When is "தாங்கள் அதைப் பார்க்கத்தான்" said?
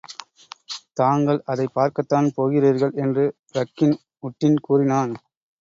0.93-2.31